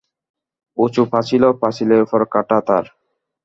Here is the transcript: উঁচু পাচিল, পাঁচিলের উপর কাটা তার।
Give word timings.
উঁচু 0.77 1.01
পাচিল, 1.11 1.43
পাঁচিলের 1.61 2.03
উপর 2.05 2.21
কাটা 2.33 2.57
তার। 2.67 2.85